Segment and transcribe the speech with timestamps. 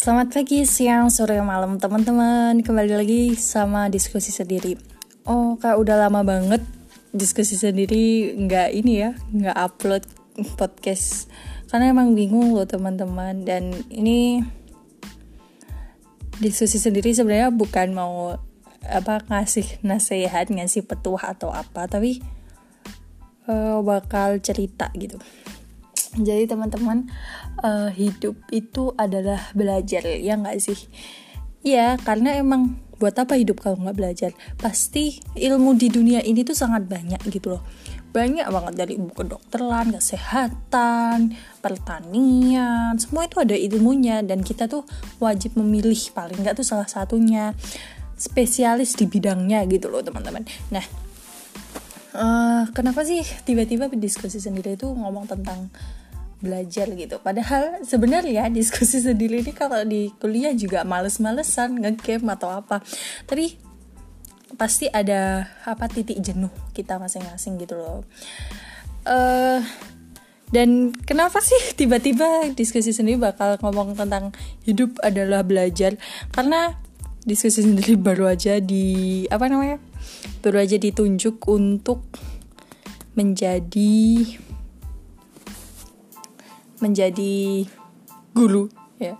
[0.00, 2.56] Selamat pagi, siang, sore, malam teman-teman.
[2.64, 4.72] Kembali lagi sama diskusi sendiri.
[5.28, 6.64] Oh kayak udah lama banget
[7.12, 8.32] diskusi sendiri.
[8.32, 10.08] Nggak ini ya nggak upload
[10.56, 11.28] podcast.
[11.68, 13.44] Karena emang bingung loh teman-teman.
[13.44, 14.40] Dan ini
[16.40, 18.40] diskusi sendiri sebenarnya bukan mau
[18.88, 21.84] apa ngasih nasihat ngasih petuah atau apa.
[21.84, 22.24] Tapi
[23.52, 25.20] uh, bakal cerita gitu
[26.18, 27.06] jadi teman-teman
[27.62, 30.78] uh, hidup itu adalah belajar ya nggak sih?
[31.62, 34.30] Ya karena emang buat apa hidup kalau nggak belajar?
[34.58, 37.62] Pasti ilmu di dunia ini tuh sangat banyak gitu loh.
[38.10, 44.18] Banyak banget dari ilmu kedokteran kesehatan pertanian semua itu ada ilmunya.
[44.26, 44.82] Dan kita tuh
[45.22, 47.54] wajib memilih paling nggak tuh salah satunya
[48.18, 50.42] spesialis di bidangnya gitu loh teman-teman.
[50.74, 50.84] Nah
[52.14, 55.70] uh, kenapa sih tiba-tiba diskusi sendiri itu ngomong tentang
[56.40, 57.20] belajar gitu.
[57.20, 62.80] Padahal sebenarnya diskusi sendiri ini kalau di kuliah juga males-malesan ngegame atau apa.
[63.28, 63.56] Tapi
[64.58, 68.02] pasti ada apa titik jenuh kita masing-masing gitu loh.
[69.08, 69.62] Uh,
[70.50, 74.34] dan kenapa sih tiba-tiba diskusi sendiri bakal ngomong tentang
[74.66, 75.94] hidup adalah belajar?
[76.34, 76.74] Karena
[77.22, 79.78] diskusi sendiri baru aja di apa namanya
[80.40, 82.02] baru aja ditunjuk untuk
[83.14, 84.24] menjadi
[86.80, 87.64] menjadi
[88.34, 88.68] guru
[89.00, 89.16] ya.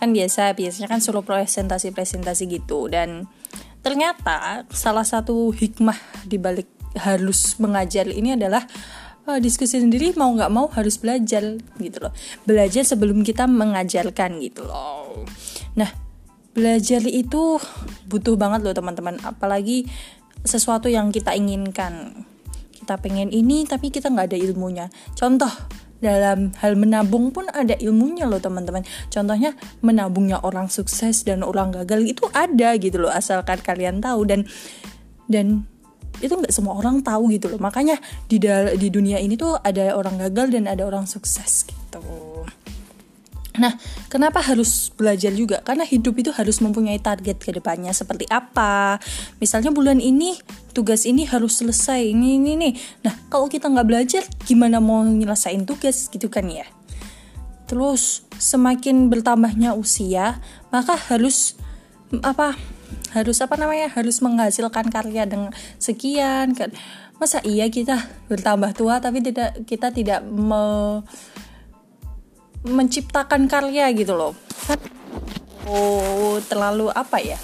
[0.00, 2.90] Kan biasa biasanya kan suruh presentasi presentasi gitu.
[2.90, 3.30] Dan
[3.80, 8.64] ternyata salah satu hikmah dibalik harus mengajar ini adalah
[9.26, 12.12] uh, diskusi sendiri mau nggak mau harus belajar gitu loh.
[12.44, 15.24] Belajar sebelum kita mengajarkan gitu loh.
[15.76, 15.90] Nah
[16.54, 17.58] belajar itu
[18.06, 19.18] butuh banget loh teman-teman.
[19.24, 19.88] Apalagi
[20.44, 22.26] sesuatu yang kita inginkan.
[22.84, 24.86] Kita pengen ini tapi kita nggak ada ilmunya.
[25.16, 25.50] Contoh
[26.04, 28.84] dalam hal menabung pun ada ilmunya loh teman-teman.
[29.08, 34.28] Contohnya menabungnya orang sukses dan orang gagal itu ada gitu loh asalkan kalian tahu.
[34.28, 34.44] Dan
[35.24, 35.64] dan
[36.20, 37.58] itu nggak semua orang tahu gitu loh.
[37.58, 37.96] Makanya
[38.28, 38.36] di
[38.76, 42.33] di dunia ini tuh ada orang gagal dan ada orang sukses gitu
[43.54, 43.78] Nah,
[44.10, 45.62] kenapa harus belajar juga?
[45.62, 48.98] Karena hidup itu harus mempunyai target ke depannya seperti apa.
[49.38, 50.34] Misalnya bulan ini
[50.74, 52.72] tugas ini harus selesai, ini ini nih.
[53.06, 56.66] Nah, kalau kita nggak belajar, gimana mau nyelesain tugas gitu kan ya?
[57.70, 60.42] Terus semakin bertambahnya usia,
[60.74, 61.54] maka harus
[62.26, 62.58] apa?
[63.14, 63.86] Harus apa namanya?
[63.94, 66.74] Harus menghasilkan karya dengan sekian kan.
[67.22, 70.98] Masa iya kita bertambah tua tapi tidak kita tidak me
[72.64, 74.32] menciptakan karya gitu loh
[75.68, 77.38] oh terlalu apa ya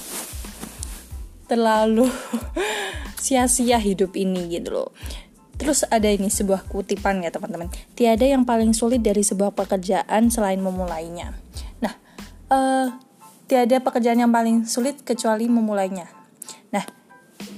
[1.47, 2.09] terlalu
[3.25, 4.91] sia-sia hidup ini gitu loh
[5.61, 7.69] Terus ada ini sebuah kutipan ya teman-teman.
[7.93, 11.37] Tiada yang paling sulit dari sebuah pekerjaan selain memulainya.
[11.85, 11.93] Nah,
[12.49, 12.97] uh,
[13.45, 16.09] tiada pekerjaan yang paling sulit kecuali memulainya.
[16.73, 16.81] Nah,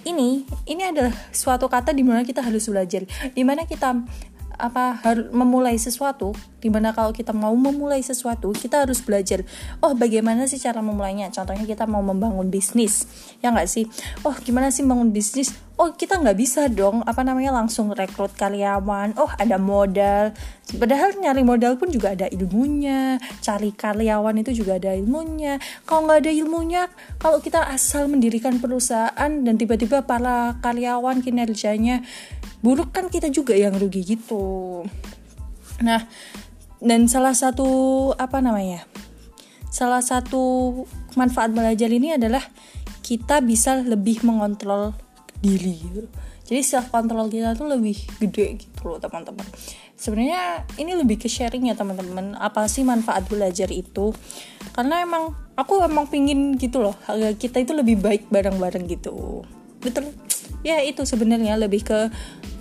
[0.03, 3.95] ini ini adalah suatu kata di mana kita harus belajar, di mana kita
[4.59, 9.43] apa harus memulai sesuatu di mana kalau kita mau memulai sesuatu kita harus belajar
[9.83, 11.35] oh bagaimana sih cara memulainya?
[11.35, 13.05] Contohnya kita mau membangun bisnis
[13.43, 13.85] ya nggak sih?
[14.23, 15.51] Oh gimana sih bangun bisnis?
[15.81, 17.03] Oh kita nggak bisa dong.
[17.03, 19.19] Apa namanya langsung rekrut karyawan.
[19.19, 20.31] Oh ada modal.
[20.79, 23.19] Padahal nyari modal pun juga ada ilmunya.
[23.43, 25.59] Cari karyawan itu juga ada ilmunya.
[25.83, 26.83] Kalau nggak ada ilmunya
[27.19, 32.05] kalau kita asal mendirikan perusahaan dan tiba-tiba para karyawan kinerjanya
[32.63, 34.87] buruk kan kita juga yang rugi gitu.
[35.83, 36.07] Nah
[36.83, 38.83] dan salah satu apa namanya
[39.73, 40.75] salah satu
[41.17, 42.45] manfaat belajar ini adalah
[43.01, 44.93] kita bisa lebih mengontrol
[45.43, 46.07] diri gitu.
[46.47, 49.43] jadi self control kita tuh lebih gede gitu loh teman-teman.
[49.99, 52.35] Sebenarnya ini lebih ke sharing ya teman-teman.
[52.35, 54.11] Apa sih manfaat belajar itu?
[54.75, 56.95] Karena emang aku emang pingin gitu loh
[57.39, 59.47] kita itu lebih baik bareng-bareng gitu.
[59.83, 60.15] Betul?
[60.63, 62.11] Ya itu sebenarnya lebih ke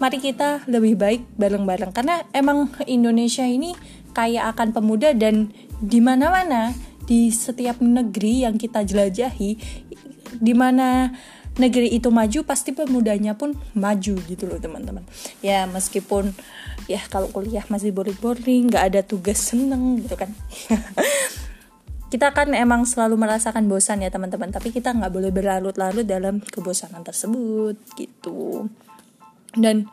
[0.01, 1.93] mari kita lebih baik bareng-bareng.
[1.93, 3.77] Karena emang Indonesia ini
[4.11, 6.75] kaya akan pemuda dan di mana-mana
[7.09, 9.57] di setiap negeri yang kita jelajahi
[10.37, 11.11] di mana
[11.59, 15.03] negeri itu maju pasti pemudanya pun maju gitu loh teman-teman.
[15.43, 16.31] Ya meskipun
[16.87, 20.31] ya kalau kuliah masih boring-boring nggak ada tugas seneng gitu kan.
[22.11, 24.51] Kita kan emang selalu merasakan bosan ya teman-teman.
[24.51, 28.67] Tapi kita nggak boleh berlarut-larut dalam kebosanan tersebut gitu.
[29.55, 29.87] Dan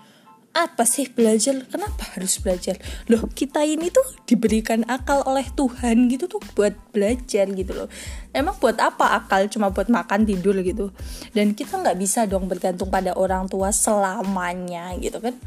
[0.58, 1.54] apa sih belajar?
[1.70, 2.82] Kenapa harus belajar?
[3.06, 7.86] Loh kita ini tuh diberikan akal oleh Tuhan gitu tuh buat belajar gitu loh.
[8.34, 9.46] Emang buat apa akal?
[9.46, 10.90] Cuma buat makan tidur gitu.
[11.30, 15.38] Dan kita nggak bisa dong bergantung pada orang tua selamanya gitu kan.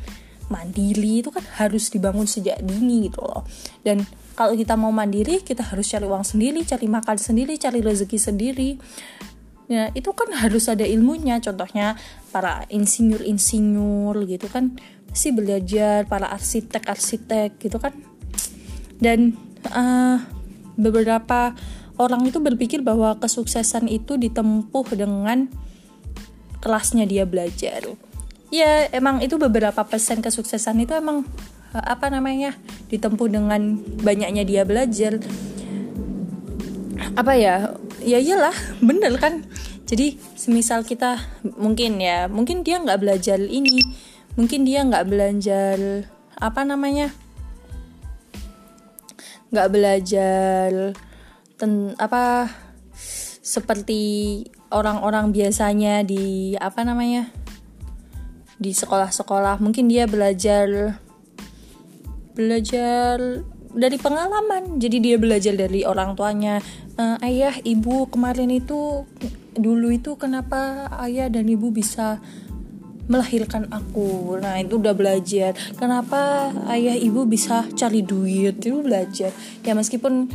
[0.47, 3.43] Mandiri itu kan harus dibangun sejak dini gitu loh.
[3.83, 8.15] Dan kalau kita mau mandiri kita harus cari uang sendiri cari makan sendiri cari rezeki
[8.17, 8.69] sendiri.
[9.71, 11.39] Ya itu kan harus ada ilmunya.
[11.39, 11.95] Contohnya
[12.31, 14.75] para insinyur insinyur gitu kan
[15.11, 17.95] sih belajar para arsitek arsitek gitu kan.
[19.01, 19.35] Dan
[19.71, 20.23] uh,
[20.79, 21.55] beberapa
[21.99, 25.51] orang itu berpikir bahwa kesuksesan itu ditempuh dengan
[26.61, 27.83] kelasnya dia belajar.
[28.51, 31.23] Ya emang itu beberapa persen kesuksesan itu emang
[31.71, 32.55] eh, apa namanya
[32.91, 35.21] ditempuh dengan banyaknya dia belajar.
[37.17, 37.75] Apa ya?
[38.01, 39.45] Ya iyalah bener kan?
[39.87, 41.19] Jadi semisal kita
[41.59, 43.83] mungkin ya mungkin dia nggak belajar ini
[44.35, 45.77] mungkin dia nggak belajar
[46.37, 47.11] apa namanya?
[49.51, 50.69] Nggak belajar
[51.59, 52.49] ten apa
[53.41, 57.27] seperti orang-orang biasanya di apa namanya?
[58.61, 59.59] Di sekolah-sekolah.
[59.59, 60.97] Mungkin dia belajar
[62.31, 64.79] belajar dari pengalaman.
[64.79, 66.59] Jadi dia belajar dari orang tuanya.
[66.95, 69.03] E, ayah ibu kemarin itu
[69.55, 72.23] dulu itu kenapa ayah dan ibu bisa
[73.11, 74.39] melahirkan aku.
[74.39, 75.51] Nah itu udah belajar.
[75.75, 78.63] Kenapa ayah ibu bisa cari duit?
[78.63, 79.35] Itu belajar.
[79.67, 80.31] Ya meskipun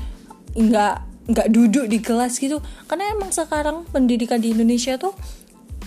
[0.52, 0.94] nggak
[1.32, 2.61] nggak duduk di kelas gitu.
[2.84, 5.17] Karena emang sekarang pendidikan di Indonesia tuh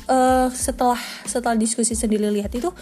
[0.09, 0.99] uh, setelah
[1.29, 2.73] setelah diskusi sendiri lihat itu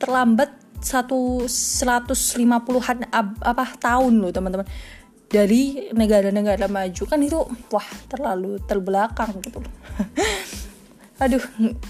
[0.00, 0.50] terlambat
[0.82, 4.66] satu 150-an apa tahun loh teman-teman.
[5.32, 7.02] Dari negara-negara maju.
[7.08, 9.60] Kan itu wah terlalu terbelakang gitu
[11.22, 11.44] aduh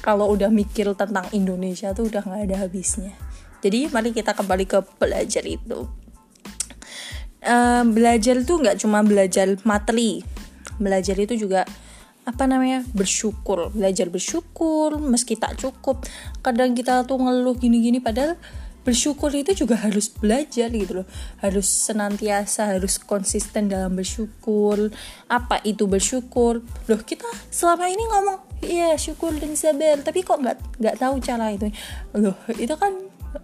[0.05, 3.17] kalau udah mikir tentang Indonesia tuh udah nggak ada habisnya.
[3.65, 5.89] Jadi mari kita kembali ke belajar itu.
[7.43, 10.21] Uh, belajar itu nggak cuma belajar materi.
[10.77, 11.65] Belajar itu juga
[12.29, 13.73] apa namanya bersyukur.
[13.73, 16.05] Belajar bersyukur meski tak cukup.
[16.45, 18.37] Kadang kita tuh ngeluh gini-gini padahal
[18.83, 21.07] bersyukur itu juga harus belajar gitu loh.
[21.39, 24.91] Harus senantiasa harus konsisten dalam bersyukur.
[25.31, 26.63] Apa itu bersyukur?
[26.91, 30.03] Loh kita selama ini ngomong iya syukur dan sabar.
[30.03, 31.71] Tapi kok nggak nggak tahu cara itu.
[32.19, 32.93] Loh itu kan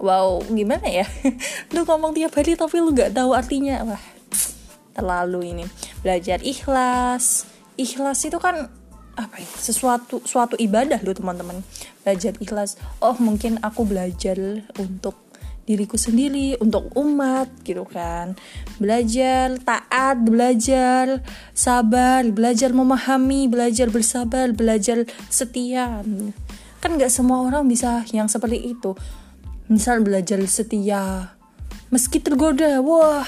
[0.03, 1.07] wow gimana ya?
[1.75, 3.87] Lu ngomong tiap hari tapi lu nggak tahu artinya.
[3.87, 4.03] Wah
[4.99, 5.65] terlalu ini.
[6.03, 7.47] Belajar ikhlas.
[7.79, 8.67] Ikhlas itu kan
[9.19, 11.63] apa ya sesuatu suatu ibadah loh teman-teman.
[12.03, 12.75] Belajar ikhlas.
[12.99, 15.28] Oh mungkin aku belajar untuk
[15.69, 18.33] diriku sendiri untuk umat gitu kan.
[18.81, 21.21] Belajar taat belajar
[21.53, 26.01] sabar belajar memahami belajar bersabar belajar setia.
[26.81, 28.97] Kan nggak semua orang bisa yang seperti itu.
[29.69, 31.37] Misal belajar setia
[31.89, 33.25] meski tergoda wah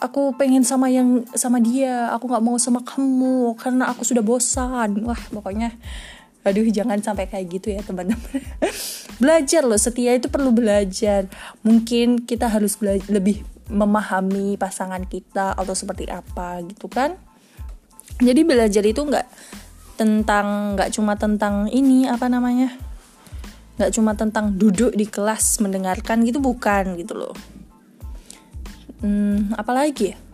[0.00, 5.04] aku pengen sama yang sama dia aku nggak mau sama kamu karena aku sudah bosan.
[5.04, 5.76] Wah pokoknya
[6.42, 8.18] aduh jangan sampai kayak gitu ya teman-teman
[9.22, 11.30] belajar loh setia itu perlu belajar.
[11.62, 17.14] Mungkin kita harus lebih memahami pasangan kita atau seperti apa gitu kan.
[18.18, 19.26] Jadi belajar itu nggak
[19.94, 22.74] tentang nggak cuma tentang ini apa namanya
[23.78, 27.34] nggak cuma tentang duduk di kelas mendengarkan gitu bukan gitu loh.
[28.98, 30.31] Hmm, apalagi ya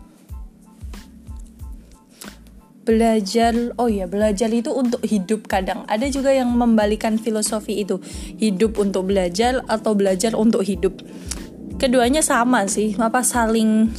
[2.89, 5.85] belajar oh ya belajar itu untuk hidup kadang.
[5.85, 8.01] Ada juga yang membalikan filosofi itu
[8.41, 10.97] hidup untuk belajar atau belajar untuk hidup.
[11.77, 13.93] Keduanya sama sih apa saling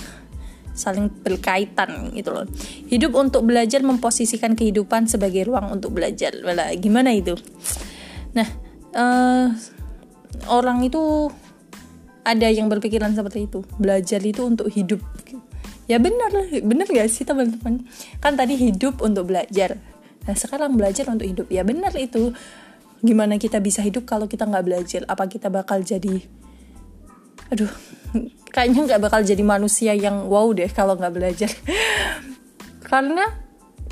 [0.74, 2.50] saling berkaitan gitu loh.
[2.90, 6.34] Hidup untuk belajar memposisikan kehidupan sebagai ruang untuk belajar.
[6.42, 7.38] Wala, gimana itu?
[8.34, 8.48] Nah
[8.98, 9.54] uh,
[10.50, 11.30] orang itu
[12.26, 13.62] ada yang berpikiran seperti itu.
[13.78, 14.98] Belajar itu untuk hidup
[15.90, 16.30] ya benar.
[16.62, 17.82] Benar gak sih teman-teman?
[18.22, 19.74] Kan tadi hidup untuk belajar.
[20.22, 21.46] Nah sekarang belajar untuk hidup.
[21.50, 22.30] Ya benar itu.
[23.02, 25.02] Gimana kita bisa hidup kalau kita nggak belajar?
[25.10, 26.22] Apa kita bakal jadi
[27.50, 27.66] aduh
[28.54, 31.50] kayaknya nggak bakal jadi manusia yang wow deh kalau nggak belajar.
[32.90, 33.26] Karena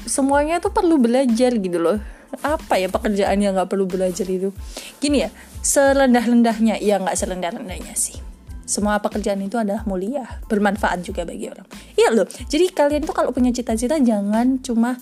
[0.07, 1.99] semuanya tuh perlu belajar gitu loh.
[2.45, 4.55] Apa ya pekerjaan yang nggak perlu belajar itu?
[5.01, 5.33] Gini ya
[5.65, 6.79] serendah-rendahnya.
[6.79, 8.28] Ya nggak serendah-rendahnya sih
[8.69, 11.65] semua pekerjaan itu adalah mulia bermanfaat juga bagi orang.
[11.97, 15.01] Iya loh jadi kalian tuh kalau punya cita-cita jangan cuma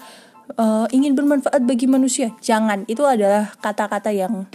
[0.54, 2.30] uh, ingin bermanfaat bagi manusia.
[2.38, 4.46] Jangan itu adalah kata-kata yang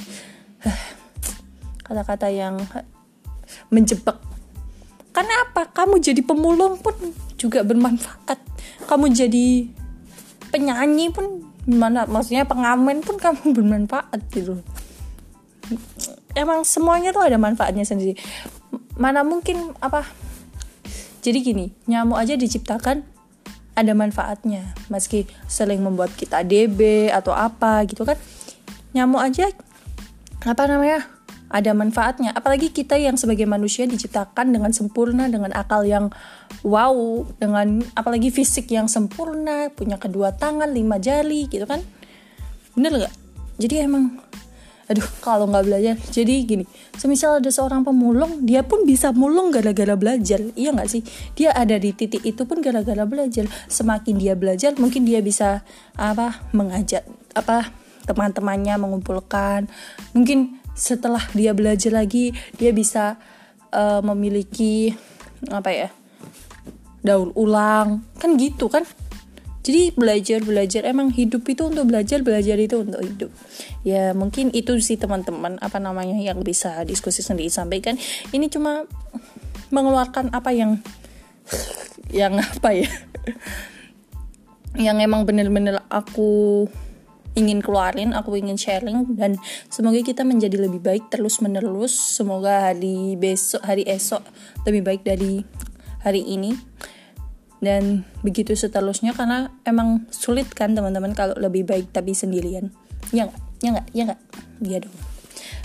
[1.87, 2.55] kata-kata yang
[3.67, 4.15] menjebak.
[5.11, 5.67] Karena apa?
[5.67, 6.95] Kamu jadi pemulung pun
[7.35, 8.39] juga bermanfaat.
[8.87, 9.67] Kamu jadi
[10.55, 14.63] penyanyi pun mana maksudnya pengamen pun kamu bermanfaat gitu.
[16.31, 18.15] Emang semuanya tuh ada manfaatnya sendiri
[18.97, 20.07] mana mungkin apa?
[21.21, 23.05] Jadi gini nyamuk aja diciptakan
[23.77, 24.73] ada manfaatnya.
[24.91, 28.17] Meski sering membuat kita DB atau apa gitu kan.
[28.91, 29.47] Nyamuk aja
[30.43, 31.05] apa namanya
[31.51, 32.31] ada manfaatnya.
[32.33, 36.09] Apalagi kita yang sebagai manusia diciptakan dengan sempurna dengan akal yang
[36.63, 41.83] wow dengan apalagi fisik yang sempurna punya kedua tangan lima jari gitu kan.
[42.73, 43.15] Bener gak
[43.61, 44.17] jadi emang
[44.91, 45.95] aduh kalau nggak belajar.
[46.11, 46.63] Jadi gini
[46.99, 50.43] semisal ada seorang pemulung dia pun bisa mulung gara-gara belajar.
[50.53, 51.01] Iya nggak sih?
[51.33, 53.47] Dia ada di titik itu pun gara-gara belajar.
[53.71, 55.63] Semakin dia belajar mungkin dia bisa
[55.95, 57.71] apa mengajak apa
[58.03, 59.71] teman-temannya mengumpulkan.
[60.11, 63.15] Mungkin setelah dia belajar lagi dia bisa
[63.71, 64.91] uh, memiliki
[65.47, 65.89] apa ya
[66.99, 68.03] daur ulang.
[68.19, 68.83] Kan gitu kan
[69.61, 73.31] jadi belajar belajar emang hidup itu untuk belajar belajar itu untuk hidup
[73.85, 77.97] ya mungkin itu sih teman-teman apa namanya yang bisa diskusi sendiri sampaikan
[78.33, 78.85] ini cuma
[79.69, 80.81] mengeluarkan apa yang
[82.09, 82.89] yang apa ya
[84.75, 86.67] yang emang bener-bener aku
[87.35, 89.39] ingin keluarin, aku ingin sharing dan
[89.71, 91.95] semoga kita menjadi lebih baik terus menerus.
[91.95, 94.23] Semoga hari besok, hari esok
[94.67, 95.43] lebih baik dari
[96.03, 96.55] hari ini.
[97.61, 102.73] Dan begitu seterusnya karena emang sulit kan teman-teman kalau lebih baik tapi sendirian.
[103.13, 103.41] Ya nggak?
[103.61, 103.87] Ya nggak?
[103.93, 104.21] Ya nggak?
[104.65, 104.97] Iya dong.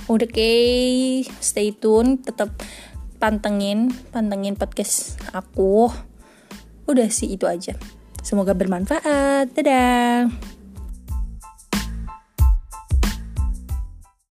[0.07, 0.53] Udah oke,
[1.43, 2.53] stay tune, tetap
[3.19, 5.91] pantengin, pantengin podcast aku.
[6.87, 7.75] Udah sih itu aja.
[8.23, 9.50] Semoga bermanfaat.
[9.57, 10.55] Dadah.